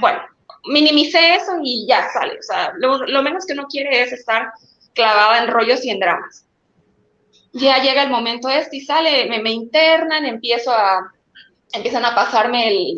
Bueno, 0.00 0.18
minimicé 0.64 1.36
eso 1.36 1.52
y 1.62 1.86
ya 1.86 2.08
sale. 2.12 2.36
O 2.36 2.42
sea, 2.42 2.72
lo, 2.78 3.22
menos 3.22 3.46
que 3.46 3.52
uno 3.52 3.68
quiere 3.68 4.02
es 4.02 4.12
estar 4.12 4.50
clavada 4.92 5.38
en 5.38 5.52
rollos 5.52 5.84
y 5.84 5.90
en 5.90 6.00
dramas. 6.00 6.44
Ya 7.52 7.80
llega 7.80 8.02
el 8.02 8.10
momento 8.10 8.48
este 8.48 8.78
y 8.78 8.80
sale, 8.80 9.28
me, 9.28 9.38
me 9.38 9.52
internan, 9.52 10.26
empiezo 10.26 10.72
a, 10.72 11.12
empiezan 11.74 12.04
a 12.04 12.16
pasarme 12.16 12.96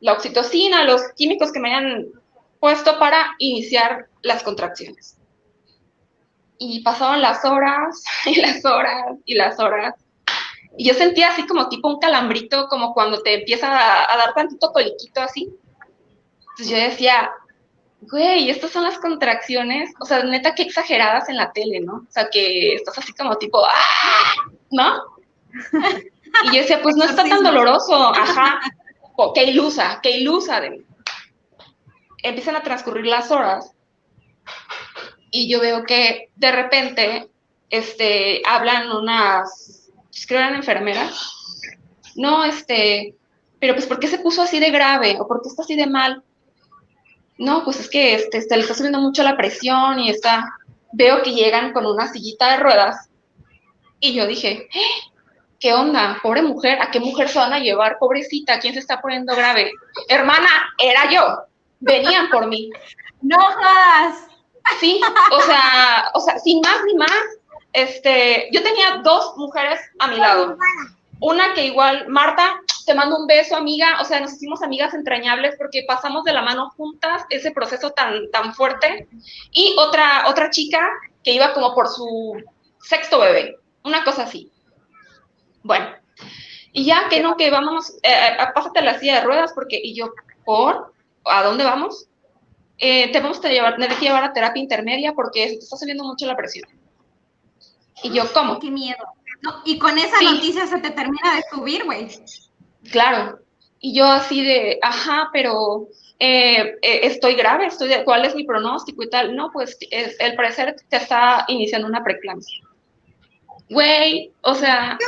la 0.00 0.14
oxitocina, 0.14 0.84
los 0.84 1.02
químicos 1.16 1.52
que 1.52 1.60
me 1.60 1.74
hayan 1.74 2.06
puesto 2.60 2.98
para 2.98 3.34
iniciar 3.40 4.06
las 4.22 4.42
contracciones. 4.42 5.18
Y 6.56 6.82
pasaban 6.82 7.20
las 7.20 7.44
horas 7.44 8.02
y 8.24 8.36
las 8.36 8.64
horas 8.64 9.18
y 9.26 9.34
las 9.34 9.60
horas 9.60 10.05
y 10.76 10.86
yo 10.86 10.94
sentía 10.94 11.30
así 11.30 11.46
como 11.46 11.68
tipo 11.68 11.88
un 11.88 11.98
calambrito, 11.98 12.68
como 12.68 12.92
cuando 12.92 13.22
te 13.22 13.34
empieza 13.34 13.68
a, 13.68 14.16
dar 14.16 14.34
tantito 14.34 14.72
coliquito 14.72 15.22
así. 15.22 15.48
Entonces 16.40 16.68
yo 16.68 16.76
decía, 16.76 17.30
güey, 18.02 18.50
estas 18.50 18.70
son 18.72 18.84
las 18.84 18.98
contracciones, 18.98 19.92
o 20.00 20.04
sea, 20.04 20.22
neta, 20.22 20.54
qué 20.54 20.62
exageradas 20.62 21.28
en 21.28 21.36
la 21.36 21.52
tele, 21.52 21.80
¿no? 21.80 21.94
O 21.94 22.10
sea, 22.10 22.28
que 22.30 22.74
estás 22.74 22.98
así 22.98 23.12
como 23.12 23.36
tipo, 23.36 23.64
¡ah! 23.64 24.50
¿No? 24.70 25.02
Y 26.44 26.48
yo 26.48 26.60
decía, 26.60 26.82
pues 26.82 26.96
no 26.96 27.04
está 27.04 27.24
tan 27.24 27.42
doloroso, 27.42 27.94
ajá. 28.14 28.60
O, 29.14 29.32
qué 29.32 29.44
ilusa, 29.44 30.00
qué 30.02 30.18
ilusa 30.18 30.60
de 30.60 30.70
mí. 30.70 30.84
Empiezan 32.22 32.56
a 32.56 32.62
transcurrir 32.62 33.06
las 33.06 33.30
horas 33.30 33.72
y 35.30 35.48
yo 35.48 35.60
veo 35.60 35.84
que 35.84 36.28
de 36.36 36.52
repente 36.52 37.30
este, 37.70 38.42
hablan 38.44 38.92
unas 38.92 39.75
pues, 40.16 40.26
creo 40.26 40.40
eran 40.40 40.54
enfermeras, 40.54 41.14
no, 42.14 42.42
este, 42.44 43.14
pero 43.60 43.74
pues 43.74 43.84
¿por 43.84 44.00
qué 44.00 44.08
se 44.08 44.18
puso 44.18 44.40
así 44.40 44.58
de 44.58 44.70
grave? 44.70 45.18
¿O 45.20 45.28
por 45.28 45.42
qué 45.42 45.48
está 45.48 45.62
así 45.62 45.76
de 45.76 45.86
mal? 45.86 46.22
No, 47.36 47.64
pues 47.64 47.80
es 47.80 47.90
que 47.90 48.14
este, 48.14 48.56
le 48.56 48.62
está 48.62 48.72
subiendo 48.72 48.98
mucho 48.98 49.22
la 49.22 49.36
presión 49.36 50.00
y 50.00 50.08
está, 50.08 50.48
veo 50.92 51.22
que 51.22 51.34
llegan 51.34 51.74
con 51.74 51.84
una 51.84 52.10
sillita 52.10 52.52
de 52.52 52.62
ruedas 52.62 53.10
y 54.00 54.14
yo 54.14 54.26
dije, 54.26 54.68
¡Eh! 54.72 55.12
¿qué 55.60 55.74
onda? 55.74 56.18
Pobre 56.22 56.40
mujer, 56.40 56.80
¿a 56.80 56.90
qué 56.90 56.98
mujer 56.98 57.28
se 57.28 57.38
van 57.38 57.52
a 57.52 57.60
llevar? 57.60 57.98
Pobrecita, 57.98 58.58
¿quién 58.58 58.72
se 58.72 58.80
está 58.80 59.02
poniendo 59.02 59.36
grave? 59.36 59.70
Hermana, 60.08 60.48
era 60.82 61.10
yo, 61.10 61.42
venían 61.80 62.30
por 62.30 62.46
mí. 62.46 62.70
No 63.22 63.38
jodas. 63.38 64.26
Sí, 64.78 65.00
o 65.32 65.40
sea, 65.40 66.10
o 66.12 66.20
sea, 66.20 66.38
sin 66.38 66.60
más 66.60 66.76
ni 66.84 66.94
más, 66.94 67.10
este, 67.76 68.48
yo 68.52 68.62
tenía 68.62 69.02
dos 69.04 69.36
mujeres 69.36 69.78
a 69.98 70.06
mi 70.08 70.16
lado. 70.16 70.56
Una 71.20 71.52
que 71.52 71.66
igual, 71.66 72.08
Marta, 72.08 72.58
te 72.86 72.94
mando 72.94 73.18
un 73.18 73.26
beso, 73.26 73.54
amiga. 73.54 74.00
O 74.00 74.04
sea, 74.04 74.18
nos 74.18 74.32
hicimos 74.32 74.62
amigas 74.62 74.94
entrañables 74.94 75.56
porque 75.58 75.84
pasamos 75.86 76.24
de 76.24 76.32
la 76.32 76.40
mano 76.40 76.70
juntas 76.70 77.24
ese 77.28 77.50
proceso 77.50 77.90
tan, 77.90 78.30
tan 78.30 78.54
fuerte. 78.54 79.06
Y 79.52 79.76
otra, 79.78 80.24
otra 80.26 80.48
chica 80.48 80.88
que 81.22 81.32
iba 81.32 81.52
como 81.52 81.74
por 81.74 81.88
su 81.88 82.42
sexto 82.80 83.20
bebé, 83.20 83.58
una 83.84 84.04
cosa 84.04 84.22
así. 84.22 84.50
Bueno, 85.62 85.86
y 86.72 86.86
ya 86.86 87.10
que 87.10 87.20
no, 87.20 87.36
que 87.36 87.50
vamos, 87.50 87.90
eh, 88.02 88.08
eh 88.10 88.46
pásate 88.54 88.80
la 88.80 88.98
silla 88.98 89.16
de 89.16 89.26
ruedas 89.26 89.52
porque, 89.52 89.78
y 89.82 89.94
yo, 89.94 90.12
¿por? 90.46 90.94
¿A 91.26 91.42
dónde 91.42 91.64
vamos? 91.64 92.08
Eh, 92.78 93.12
te 93.12 93.20
vamos 93.20 93.44
a 93.44 93.48
llevar, 93.50 93.76
que 93.76 94.04
llevar 94.04 94.24
a 94.24 94.32
terapia 94.32 94.62
intermedia 94.62 95.12
porque 95.12 95.46
te 95.46 95.54
está 95.56 95.76
subiendo 95.76 96.04
mucho 96.04 96.24
la 96.24 96.36
presión. 96.36 96.66
Y 98.02 98.12
yo, 98.12 98.24
¿cómo? 98.32 98.58
Qué 98.58 98.70
miedo. 98.70 99.04
y 99.64 99.78
con 99.78 99.98
esa 99.98 100.20
noticia 100.22 100.66
se 100.66 100.78
te 100.78 100.90
termina 100.90 101.36
de 101.36 101.42
subir, 101.50 101.84
güey. 101.84 102.08
Claro. 102.90 103.38
Y 103.80 103.94
yo 103.94 104.06
así 104.06 104.44
de, 104.44 104.78
ajá, 104.82 105.28
pero 105.32 105.88
eh, 106.18 106.76
eh, 106.80 107.00
estoy 107.02 107.34
grave, 107.34 107.66
estoy 107.66 107.88
de, 107.88 108.04
¿cuál 108.04 108.24
es 108.24 108.34
mi 108.34 108.44
pronóstico 108.44 109.02
y 109.02 109.10
tal? 109.10 109.36
No, 109.36 109.50
pues 109.52 109.76
es, 109.90 110.16
el 110.18 110.34
parecer 110.34 110.76
te 110.88 110.96
está 110.96 111.44
iniciando 111.48 111.86
una 111.86 112.02
preeclampsia. 112.02 112.64
Güey, 113.68 114.32
o 114.42 114.54
sea, 114.54 114.98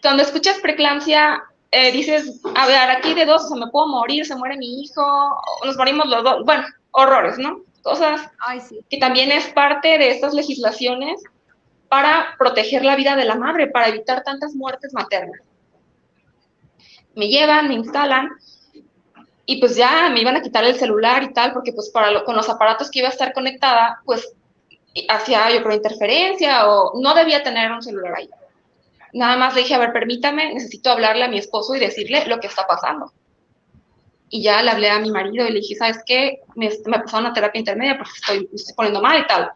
cuando 0.00 0.22
escuchas 0.22 0.58
preeclampsia, 0.60 1.42
eh, 1.70 1.92
dices, 1.92 2.40
a 2.54 2.66
ver, 2.66 2.90
aquí 2.90 3.12
de 3.14 3.26
dos, 3.26 3.44
o 3.44 3.48
sea, 3.48 3.56
me 3.56 3.70
puedo 3.70 3.88
morir, 3.88 4.24
se 4.24 4.36
muere 4.36 4.56
mi 4.56 4.82
hijo, 4.82 5.02
nos 5.64 5.76
morimos 5.76 6.06
los 6.06 6.22
dos, 6.22 6.44
bueno, 6.44 6.64
horrores, 6.92 7.38
¿no? 7.38 7.60
Cosas 7.82 8.30
Ay, 8.46 8.60
sí. 8.60 8.78
que 8.88 8.98
también 8.98 9.32
es 9.32 9.48
parte 9.48 9.98
de 9.98 10.12
estas 10.12 10.32
legislaciones 10.34 11.20
para 11.92 12.36
proteger 12.38 12.82
la 12.86 12.96
vida 12.96 13.14
de 13.16 13.26
la 13.26 13.34
madre, 13.34 13.66
para 13.66 13.88
evitar 13.88 14.22
tantas 14.22 14.54
muertes 14.54 14.94
maternas. 14.94 15.42
Me 17.14 17.28
llevan, 17.28 17.68
me 17.68 17.74
instalan, 17.74 18.30
y 19.44 19.60
pues 19.60 19.76
ya 19.76 20.08
me 20.08 20.22
iban 20.22 20.34
a 20.36 20.40
quitar 20.40 20.64
el 20.64 20.76
celular 20.76 21.22
y 21.22 21.34
tal, 21.34 21.52
porque 21.52 21.74
pues 21.74 21.90
para 21.90 22.10
lo- 22.10 22.24
con 22.24 22.34
los 22.34 22.48
aparatos 22.48 22.90
que 22.90 23.00
iba 23.00 23.08
a 23.08 23.12
estar 23.12 23.34
conectada, 23.34 24.00
pues 24.06 24.26
hacía 25.06 25.50
yo 25.54 25.62
creo 25.62 25.76
interferencia 25.76 26.66
o 26.70 26.98
no 26.98 27.14
debía 27.14 27.42
tener 27.42 27.70
un 27.70 27.82
celular 27.82 28.14
ahí. 28.16 28.30
Nada 29.12 29.36
más 29.36 29.54
le 29.54 29.60
dije, 29.60 29.74
a 29.74 29.78
ver, 29.78 29.92
permítame, 29.92 30.54
necesito 30.54 30.90
hablarle 30.90 31.24
a 31.24 31.28
mi 31.28 31.36
esposo 31.36 31.74
y 31.74 31.78
decirle 31.78 32.24
lo 32.24 32.40
que 32.40 32.46
está 32.46 32.66
pasando. 32.66 33.12
Y 34.30 34.42
ya 34.42 34.62
le 34.62 34.70
hablé 34.70 34.88
a 34.88 34.98
mi 34.98 35.10
marido 35.10 35.46
y 35.46 35.50
le 35.52 35.60
dije, 35.60 35.74
¿sabes 35.74 35.98
qué? 36.06 36.40
Me, 36.54 36.70
me 36.86 37.00
pasaron 37.00 37.26
a 37.26 37.34
terapia 37.34 37.58
intermedia 37.58 37.98
porque 37.98 38.12
estoy, 38.16 38.38
me 38.50 38.56
estoy 38.56 38.74
poniendo 38.74 39.02
mal 39.02 39.18
y 39.20 39.26
tal. 39.26 39.52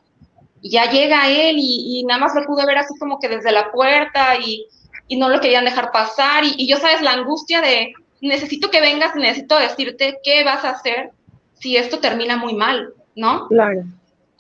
Y 0.61 0.71
ya 0.71 0.91
llega 0.91 1.29
él 1.29 1.57
y, 1.59 2.01
y 2.01 2.05
nada 2.05 2.21
más 2.21 2.35
lo 2.35 2.45
pude 2.45 2.67
ver 2.67 2.79
así 2.79 2.97
como 2.99 3.19
que 3.19 3.29
desde 3.29 3.53
la 3.53 3.71
puerta 3.71 4.37
y, 4.37 4.67
y 5.09 5.17
no 5.17 5.29
lo 5.29 5.41
querían 5.41 5.65
dejar 5.65 5.93
pasar. 5.93 6.45
Y, 6.45 6.55
y 6.57 6.69
yo, 6.69 6.79
¿sabes? 6.79 7.03
La 7.03 7.13
angustia 7.13 7.61
de, 7.61 7.93
necesito 8.21 8.71
que 8.71 8.81
vengas 8.81 9.15
necesito 9.15 9.59
decirte 9.59 10.19
qué 10.23 10.45
vas 10.45 10.65
a 10.65 10.71
hacer 10.71 11.11
si 11.55 11.77
esto 11.77 11.99
termina 11.99 12.37
muy 12.37 12.55
mal, 12.55 12.93
¿no? 13.15 13.49
Claro. 13.49 13.85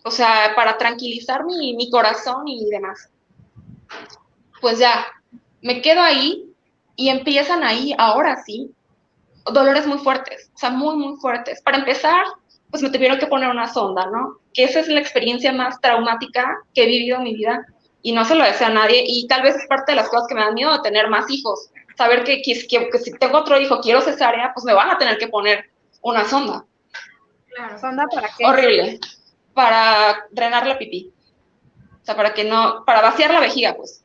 O 0.04 0.10
sea, 0.10 0.52
para 0.54 0.78
tranquilizar 0.78 1.44
mi, 1.44 1.74
mi 1.74 1.90
corazón 1.90 2.46
y 2.46 2.68
demás. 2.70 3.10
Pues 4.60 4.78
ya, 4.78 5.06
me 5.62 5.82
quedo 5.82 6.00
ahí 6.00 6.44
y 6.94 7.08
empiezan 7.08 7.64
ahí, 7.64 7.94
ahora 7.98 8.42
sí, 8.44 8.70
dolores 9.52 9.86
muy 9.86 9.98
fuertes, 9.98 10.50
o 10.54 10.58
sea, 10.58 10.70
muy, 10.70 10.96
muy 10.96 11.16
fuertes. 11.16 11.60
Para 11.62 11.78
empezar, 11.78 12.24
pues 12.70 12.82
me 12.82 12.90
tuvieron 12.90 13.18
que 13.18 13.26
poner 13.26 13.48
una 13.48 13.72
sonda, 13.72 14.06
¿no? 14.06 14.38
Que 14.52 14.64
esa 14.64 14.80
es 14.80 14.88
la 14.88 15.00
experiencia 15.00 15.52
más 15.52 15.80
traumática 15.80 16.58
que 16.74 16.84
he 16.84 16.86
vivido 16.86 17.18
en 17.18 17.24
mi 17.24 17.34
vida 17.34 17.64
y 18.02 18.12
no 18.12 18.24
se 18.24 18.34
lo 18.34 18.44
deseo 18.44 18.68
a 18.68 18.70
nadie 18.70 19.02
y 19.06 19.26
tal 19.28 19.42
vez 19.42 19.56
es 19.56 19.66
parte 19.66 19.92
de 19.92 19.96
las 19.96 20.08
cosas 20.08 20.26
que 20.28 20.34
me 20.34 20.40
dan 20.42 20.54
miedo 20.54 20.72
de 20.72 20.80
tener 20.82 21.08
más 21.08 21.30
hijos. 21.30 21.70
Saber 21.96 22.24
que, 22.24 22.42
que, 22.42 22.66
que- 22.68 22.98
si 22.98 23.12
tengo 23.18 23.38
otro 23.38 23.58
hijo, 23.60 23.80
quiero 23.80 24.00
cesárea, 24.00 24.52
pues 24.54 24.64
me 24.64 24.74
van 24.74 24.90
a 24.90 24.98
tener 24.98 25.16
que 25.18 25.28
poner 25.28 25.70
una 26.02 26.24
sonda. 26.24 26.64
¿Sonda 27.80 28.04
para 28.14 28.28
qué? 28.36 28.44
Horrible. 28.44 29.00
Para 29.54 30.26
drenar 30.30 30.66
la 30.66 30.76
pipí. 30.78 31.10
O 32.02 32.04
sea, 32.04 32.14
para 32.14 32.34
que 32.34 32.44
no, 32.44 32.84
para 32.84 33.00
vaciar 33.00 33.32
la 33.32 33.40
vejiga, 33.40 33.74
pues. 33.74 34.02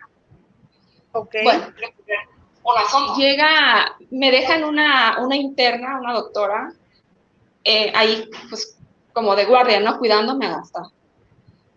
Ok. 1.12 1.36
Bueno, 1.44 1.65
una 2.63 2.86
sonda. 2.89 3.15
Llega, 3.18 3.96
me 4.12 4.32
dejan 4.32 4.63
una, 4.63 5.18
una 5.20 5.36
interna, 5.36 6.00
una 6.00 6.13
doctora, 6.13 6.72
eh, 7.63 7.91
ahí, 7.96 8.30
pues, 8.50 8.77
como 9.13 9.36
de 9.36 9.46
guardia, 9.46 9.80
¿no? 9.80 9.98
Cuidándome 9.98 10.48
hasta. 10.48 10.84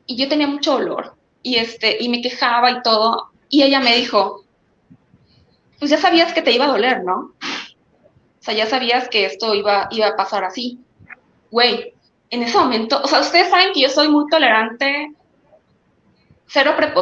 Y 0.06 0.16
yo 0.16 0.28
tenía 0.28 0.46
mucho 0.46 0.72
dolor. 0.72 1.14
Y, 1.42 1.56
este, 1.56 2.02
y 2.02 2.08
me 2.08 2.22
quejaba 2.22 2.70
y 2.70 2.82
todo. 2.82 3.30
Y 3.48 3.62
ella 3.62 3.80
me 3.80 3.96
dijo, 3.96 4.44
pues 5.78 5.90
ya 5.90 5.98
sabías 5.98 6.32
que 6.32 6.42
te 6.42 6.52
iba 6.52 6.64
a 6.64 6.68
doler, 6.68 7.04
¿no? 7.04 7.32
O 8.40 8.40
sea, 8.40 8.54
ya 8.54 8.66
sabías 8.66 9.08
que 9.08 9.26
esto 9.26 9.54
iba, 9.54 9.88
iba 9.90 10.08
a 10.08 10.16
pasar 10.16 10.44
así. 10.44 10.78
Güey, 11.50 11.94
en 12.30 12.42
ese 12.42 12.58
momento, 12.58 13.00
o 13.02 13.06
sea, 13.06 13.20
ustedes 13.20 13.50
saben 13.50 13.72
que 13.72 13.80
yo 13.80 13.88
soy 13.88 14.08
muy 14.08 14.28
tolerante, 14.28 15.12
cero 16.46 16.74
prepotente 16.76 16.92